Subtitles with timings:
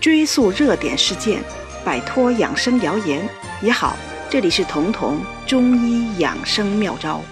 [0.00, 1.42] 追溯热点事件，
[1.84, 3.28] 摆脱养生谣言
[3.60, 3.94] 也好。
[4.30, 7.22] 这里是彤彤中医养生妙招。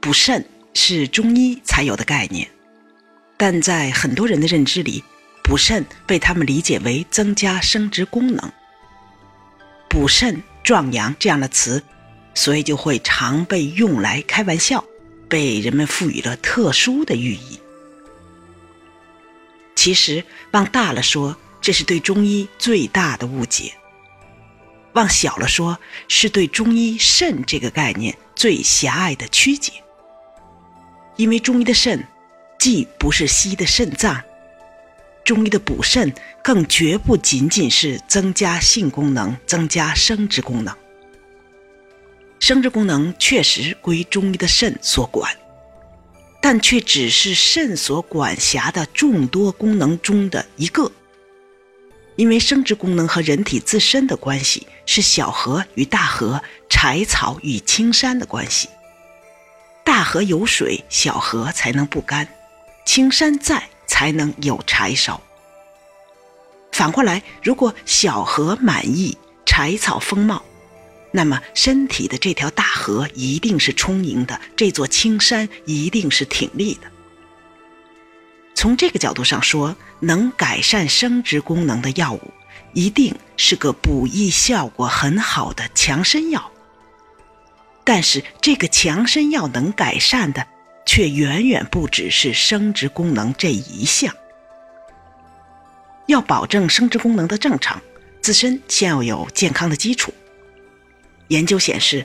[0.00, 0.42] 补肾
[0.72, 2.48] 是中医才有的概念，
[3.36, 5.04] 但在很多人的认知里，
[5.44, 8.50] 补肾被他们理解为增加生殖功能。
[9.90, 11.82] 补肾壮阳这样的词，
[12.34, 14.82] 所以就会常被用来开玩笑，
[15.28, 17.60] 被人们赋予了特殊的寓意。
[19.80, 23.72] 其实往大了说，这是对中医最大的误解；
[24.92, 29.72] 往小了说，是对中医肾这个概念最狭隘的曲解。
[31.16, 32.06] 因为中医的肾，
[32.58, 34.22] 既不是西医的肾脏，
[35.24, 36.12] 中医的补肾
[36.44, 40.76] 更绝不仅仅是增加性功能、增加生殖功能。
[42.38, 45.34] 生殖功能确实归中医的肾所管。
[46.40, 50.90] 但却只是肾所管辖的众多功能中的一个，
[52.16, 58.68] 因为生殖功能和人体自身的关系是小河与大河、柴草与青山的关系。
[59.84, 62.26] 大河有水，小河才能不干；
[62.84, 65.20] 青山在，才能有柴烧。
[66.72, 70.42] 反过来，如果小河满溢，柴草丰茂。
[71.12, 76.82] 那么，身体的这条大河一定是充盈的，这座青山一定是挺立的。
[78.54, 82.20] 从这个角度上说，能改善生殖功能的药物，
[82.74, 86.50] 一定是个补益效果很好的强身药。
[87.82, 90.46] 但是，这个强身药能改善的，
[90.86, 94.14] 却远远不只是生殖功能这一项。
[96.06, 97.80] 要保证生殖功能的正常，
[98.20, 100.12] 自身先要有健康的基础。
[101.30, 102.04] 研究显示，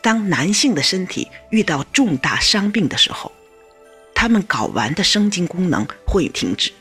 [0.00, 3.30] 当男性的身体遇到重大伤病的时候，
[4.14, 6.72] 他们睾丸的生精功能会停止，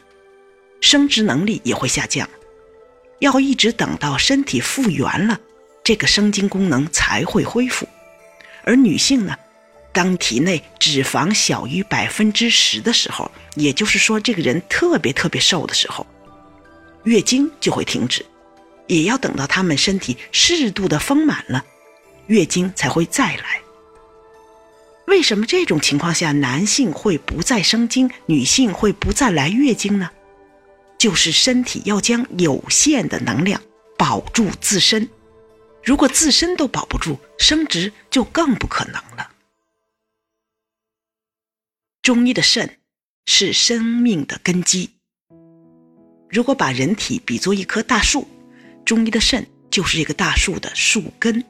[0.80, 2.30] 生殖能力也会下降，
[3.20, 5.38] 要一直等到身体复原了，
[5.84, 7.86] 这个生精功能才会恢复。
[8.64, 9.36] 而女性呢，
[9.92, 16.08] 当体内脂肪小于百分之十的时候，也就是说这个人特别特别瘦的时候，
[17.04, 18.26] 月经就会停止，
[18.88, 21.66] 也要等到他们身体适度的丰满了。
[22.28, 23.62] 月经才会再来。
[25.08, 30.10] 为什么这种情况下男性会不再生精，女性会不再来月经呢？
[30.98, 33.62] 就是身体要将有限的能量
[33.98, 35.10] 保住自身，
[35.84, 39.32] 如果自身都保不住，生殖就更不可能了。
[42.02, 42.78] 中医的肾
[43.26, 44.92] 是生命的根基。
[46.30, 48.28] 如果把人体比作一棵大树，
[48.86, 51.44] 中医的肾就是这个大树的树根。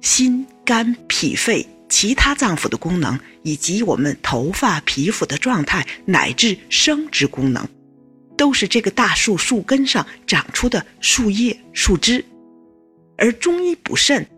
[0.00, 7.66] 心、肝、脾、肺、其他脏腑的功能，以及我们头发、皮肤的状态，乃至生殖功能，
[8.36, 12.24] 都是这个大树树根上长出的树叶、树枝。
[13.16, 14.28] 而中医补肾，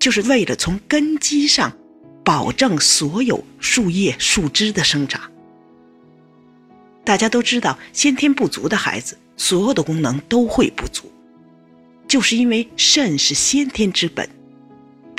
[0.00, 1.76] 就是为了从根基上
[2.24, 5.20] 保证所有树叶、树枝的生长。
[7.04, 11.12] 大家都知道，先天不足的孩子，所有的功能都会不足，
[12.08, 14.26] 就是因为肾是先天之本。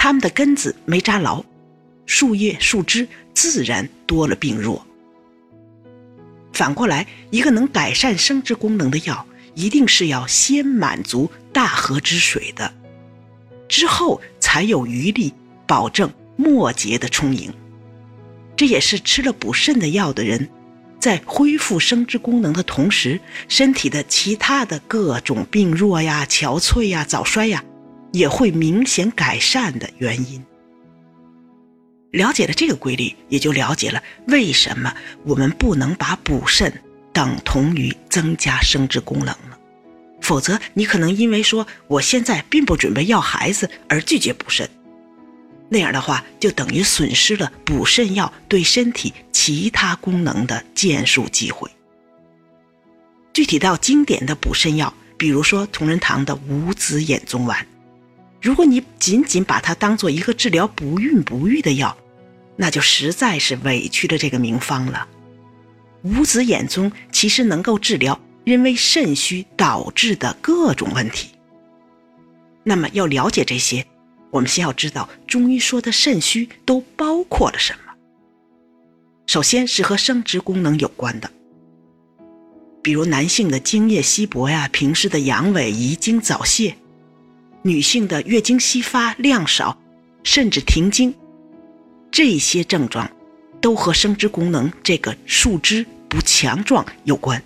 [0.05, 1.43] 他们的根子没扎牢，
[2.05, 4.85] 树叶树枝自然多了病弱。
[6.53, 12.71] 反过来，一个能改善生殖功能的药，一定是要先满足大河之水的，
[13.67, 15.33] 之后才有余力
[15.65, 17.51] 保证末节的充盈。
[18.55, 20.47] 这也是吃了补肾的药的人，
[20.99, 27.63] 在恢复生殖功能的同时，身体的其他的各种病弱呀、憔悴呀、早衰呀。
[28.15, 30.43] 也会明显改善的原因。
[32.11, 34.95] 了解了这个规律，也就了解了为什么
[35.25, 36.71] 我们不能把补肾
[37.11, 39.59] 等同于增加生殖功能了。
[40.21, 44.67] 否则，你可能因为说我现在并不准备要孩子而拒绝补肾，
[45.67, 51.69] 那样的话就等于损失了补肾药对身体其他功能的建树机会。
[53.33, 57.67] 具体到经典的补肾药，比如说同仁堂的五子衍宗丸。
[58.45, 61.97] 如果你仅仅把它当做一个治疗不孕不育的药，
[62.55, 65.07] 那就实在是委屈了这个名方了。
[66.03, 71.29] 五子衍宗其实能够治疗因为肾虚导致的各种问题。
[72.63, 73.83] 那么要了解这些，
[74.29, 77.93] 我们先要知道中医说的肾虚都包括了什么。
[79.25, 81.31] 首先是和生殖功能有关的，
[82.83, 86.75] 比如男性的精液稀薄呀，平时的阳痿、遗精、早泄。
[87.65, 89.75] 女性的月经稀发量少，
[90.21, 91.11] 甚至停经，
[92.11, 93.09] 这些症状
[93.59, 97.41] 都和生殖功能这个树枝不强壮有关。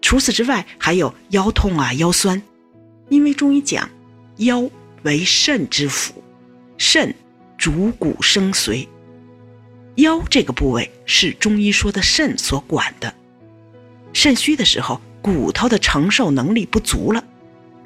[0.00, 2.40] 除此之外，还有腰痛啊、腰酸，
[3.08, 3.90] 因为中医讲
[4.36, 4.70] 腰
[5.02, 6.22] 为肾之府，
[6.78, 7.12] 肾
[7.58, 8.86] 主骨生髓，
[9.96, 13.12] 腰这个部位是中医说的肾所管的。
[14.12, 17.24] 肾虚的时候，骨头的承受能力不足了，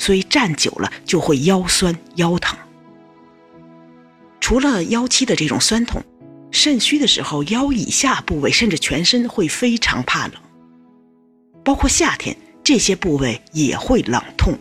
[0.01, 2.59] 所以站久了就会腰酸腰疼。
[4.41, 6.03] 除了腰膝的这种酸痛，
[6.51, 10.35] 肾虚的时候，腰以下部位甚至全身会非常怕冷，
[11.63, 14.59] 包括夏天，这些部位也会冷痛。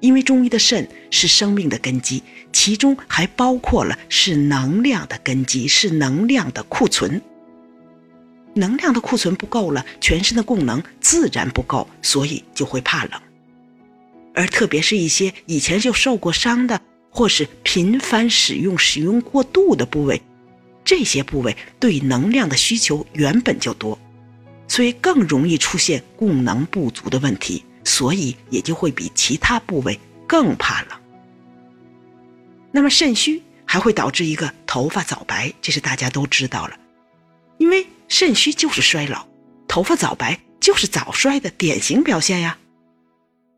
[0.00, 7.22] 因为中医的肾是生命的根基，其中还包括了是能量的根基，是能量的库存。
[8.54, 13.12] 能量的库存不够了，全身的供能自然不够，所以就会怕冷。
[14.36, 16.80] 而特别是一些以前就受过伤的，
[17.10, 20.22] 或是频繁使用、使用过度的部位，
[20.84, 23.98] 这些部位对能量的需求原本就多，
[24.68, 27.64] 所以更容易出现供能不足的问题。
[27.88, 29.96] 所以也就会比其他部位
[30.26, 30.98] 更怕冷。
[32.72, 36.76] 那么肾虚还会导致一个头发早白，这是大家都知道了，
[37.58, 39.24] 因为肾虚就是衰老，
[39.68, 42.58] 头发早白就是早衰的典型表现呀。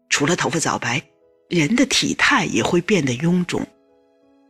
[0.08, 1.02] 除了头发早白，
[1.49, 3.66] 人的体态也会变得臃肿，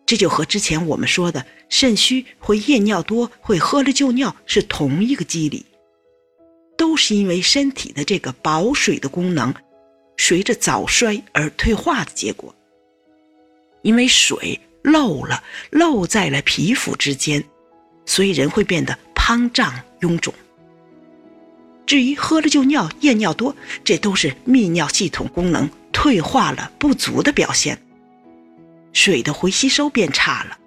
[0.07, 5.67] 这就和之前我们说的肾虚会夜尿多、会喝了就尿是同一个机理，
[6.77, 9.55] 都是因为身体的这个保水的功能。
[10.21, 12.53] 随着早衰而退化的结果，
[13.83, 17.45] 因为水漏了，漏在了皮肤之间，
[18.05, 20.35] 所以人会变得胖胀臃肿。
[21.89, 27.79] 至于喝了就尿、夜尿多，这都是泌尿系统功能退化了、不足的表现，
[28.93, 30.59] 水的回吸收变差了，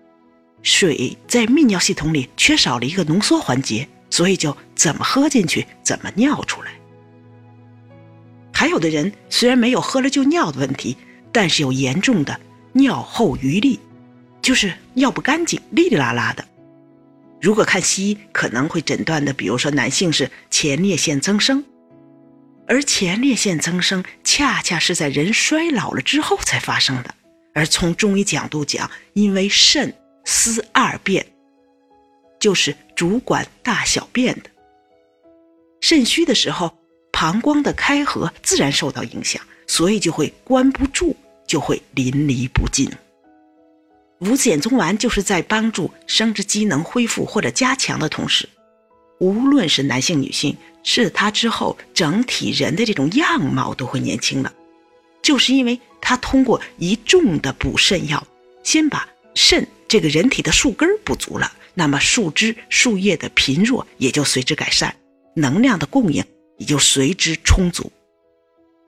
[0.63, 6.71] 水在泌尿系统里缺少了一个浓缩环节，所以就怎么喝进去，怎么尿出来。
[8.51, 10.97] 还有的人虽然没有喝了就尿的问题，
[11.31, 12.39] 但是有严重的
[12.73, 13.77] 尿后余沥，
[14.41, 16.43] 就是尿不干净，沥沥拉拉的。
[17.41, 21.63] 如果看西医，可能会诊断的，比如说男性是前列腺增生，
[22.67, 27.15] 而前列腺增生恰恰是在人衰老了之后才发生的。
[27.53, 29.93] 而从中医角度讲，因为肾
[30.25, 31.25] 司二便，
[32.39, 34.49] 就是主管大小便的，
[35.81, 36.77] 肾虚的时候。
[37.13, 41.15] 膀胱的开合自然受到影响，所以就会关不住，
[41.45, 42.89] 就会淋漓不尽。
[44.21, 48.47] 五子衍宗丸就是在帮助生殖机能恢复或者加强的同时，
[49.19, 54.53] 无论是男性女性吃了它之后，整体人的这种样貌都会年轻了，
[55.23, 58.25] 就是因为它通过一众的补肾药，
[58.63, 64.95] 先把肾这个人体的树根补足了，那么树枝、树叶的贫弱也就随之改善，
[65.35, 66.23] 能量的供应。
[66.57, 67.91] 也就随之充足，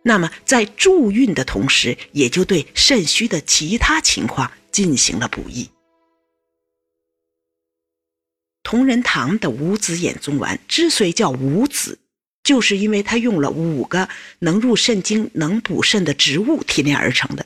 [0.04, 5.70] 那么在助孕的同时，也就对肾虚的其他情况进行了补益。
[8.64, 12.00] 同仁堂的五子衍宗丸之所以叫五子，
[12.44, 14.10] 就是因为它用了五个
[14.40, 17.46] 能入肾经、能补肾的植物提炼而成的：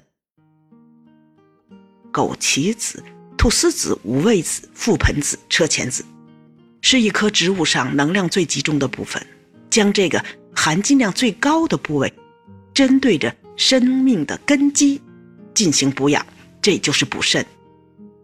[2.13, 3.03] 枸杞子、
[3.38, 6.06] 菟丝子、五味子、覆盆子、车前子，
[6.81, 9.25] 是一棵植物上能量最集中的部分。
[9.69, 10.23] 将这个
[10.56, 12.11] 含金量最高的部位，
[12.73, 15.02] 针对着生命的根基
[15.54, 16.25] 进行补养，
[16.61, 17.45] 这就是补肾。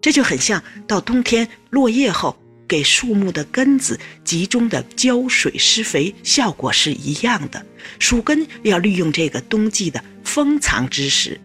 [0.02, 2.38] 这就很像到冬天落叶后，
[2.68, 7.66] 给树木的根子集中的浇水施肥，效果是一样的。
[8.00, 11.40] 树根要利用这个冬季的封藏之时，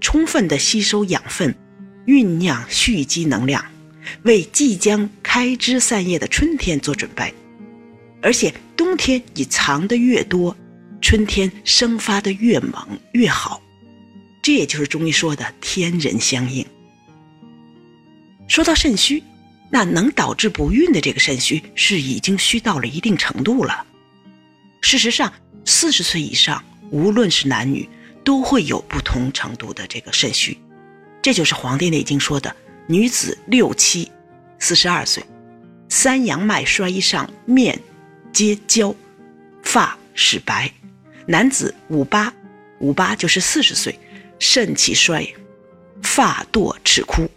[0.00, 1.54] 充分的吸收养分，
[2.06, 3.64] 酝酿蓄积能量，
[4.22, 7.34] 为即将开枝散叶的春天做准备。
[8.22, 10.56] 而且冬天你藏得越多，
[11.00, 13.60] 春天生发的越猛越好，
[14.46, 16.64] 这也就是中医说的天人相应。
[18.46, 19.20] 说到肾虚，
[19.70, 23.84] 那能导致不孕的这个肾虚是已经虚到了一定程度了。
[24.82, 25.32] 事实上，
[25.64, 26.62] 四十岁以上，
[26.92, 27.88] 无论是男女，
[28.22, 30.56] 都会有不同程度的这个肾虚，
[31.20, 32.54] 这就是《黄帝内经》说的：
[32.86, 34.08] 女子六七，
[34.60, 35.20] 四十二岁，
[35.88, 37.76] 三阳脉衰上面。
[38.32, 38.94] 皆焦，
[39.64, 40.70] 发始白。
[41.26, 42.32] 男子五八，
[42.78, 43.98] 五八就是四十岁，
[44.38, 45.34] 肾气衰，
[46.02, 47.28] 发堕齿枯。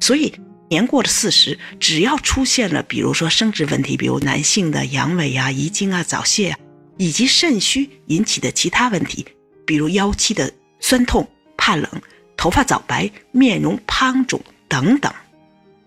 [0.00, 0.32] 所以
[0.68, 6.58] 年过了四十，只要出现了，比如说生殖问题，比如男性的阳痿啊、遗精啊、早泄啊，
[6.98, 9.26] 以及肾虚引起的其他问题，
[9.64, 11.88] 比如腰膝的酸痛、怕冷、
[12.36, 15.12] 头发早白、面容胖肿等等，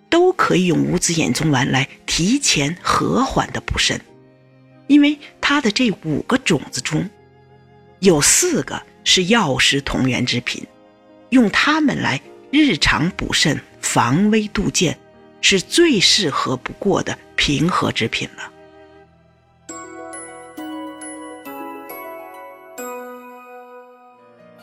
[0.09, 3.99] 都可以用五子衍宗丸来提前和缓的补肾。
[4.87, 5.59] 因为它。
[5.61, 7.09] 的这五个种子中，
[7.99, 10.65] 有四个是药食同源之品，
[11.29, 14.97] 用它们来日常补肾、防微杜渐，
[15.41, 18.51] 是最适合不过的平和之品了。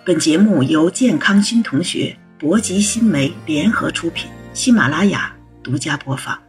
[0.05, 6.46] 本节目由健康新同学、博吉新媒联合出品，喜马拉雅独家播放。